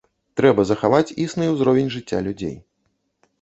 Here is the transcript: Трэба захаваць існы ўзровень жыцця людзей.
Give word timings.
Трэба 0.39 0.63
захаваць 0.69 1.15
існы 1.25 1.51
ўзровень 1.51 1.93
жыцця 1.97 2.23
людзей. 2.29 2.57